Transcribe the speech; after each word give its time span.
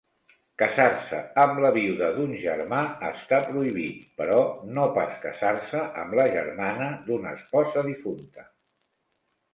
Casar-se 0.59 1.17
amb 1.41 1.59
la 1.65 1.69
vídua 1.75 2.07
d'un 2.15 2.33
germà 2.45 2.79
està 3.11 3.39
prohibit, 3.51 4.09
però 4.23 4.39
no 4.79 4.87
pas 4.97 5.13
casar-se 5.27 5.85
amb 6.05 6.19
la 6.21 6.27
germana 6.39 6.89
d'una 7.11 7.37
esposa 7.41 7.89
difunta. 7.93 8.49